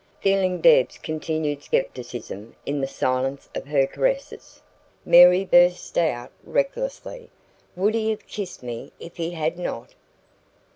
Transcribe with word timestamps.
Feeling 0.19 0.61
Deb's 0.61 0.97
continued 0.97 1.61
scepticism 1.61 2.55
in 2.65 2.81
the 2.81 2.87
silence 2.87 3.49
of 3.53 3.67
her 3.67 3.85
caresses, 3.85 4.59
Mary 5.05 5.45
burst 5.45 5.95
out 5.95 6.31
recklessly: 6.43 7.29
"Would 7.75 7.93
he 7.93 8.09
have 8.09 8.25
KISSED 8.25 8.63
me 8.63 8.91
if 8.99 9.17
he 9.17 9.29
had 9.29 9.59
not?" 9.59 9.93